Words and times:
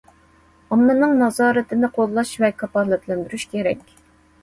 ئاممىنىڭ 0.75 1.13
نازارىتىنى 1.19 1.91
قوللاش 1.99 2.35
ۋە 2.47 2.53
كاپالەتلەندۈرۈش 2.65 3.51
كېرەك. 3.57 3.91